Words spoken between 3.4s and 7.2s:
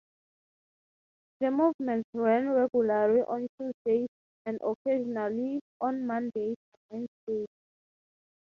Tuesdays, and occasionally on Mondays and